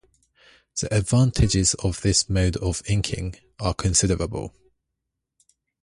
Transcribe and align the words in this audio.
The 0.81 0.91
advantages 0.91 1.75
of 1.75 2.01
this 2.01 2.27
mode 2.27 2.57
of 2.57 2.81
inking 2.87 3.35
are 3.59 3.75
considerable. 3.75 4.51